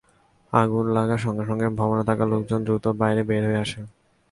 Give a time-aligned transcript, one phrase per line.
[0.53, 3.85] আগুন লাগার সঙ্গে সঙ্গে ভবনে থাকা লোকজন দ্রুত বাইরে বের হয়ে আসেন।